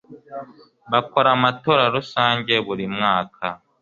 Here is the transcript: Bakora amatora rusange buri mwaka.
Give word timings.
Bakora 0.91 1.29
amatora 1.37 1.83
rusange 1.95 2.53
buri 2.65 2.85
mwaka. 2.95 3.45